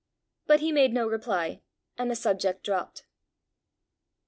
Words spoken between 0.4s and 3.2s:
But he made no reply, and the subject dropped.